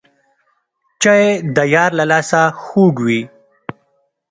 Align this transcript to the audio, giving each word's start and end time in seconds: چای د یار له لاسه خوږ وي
چای 1.01 1.23
د 1.55 1.57
یار 1.75 1.91
له 1.99 2.05
لاسه 2.11 2.41
خوږ 2.61 2.95
وي 3.05 3.21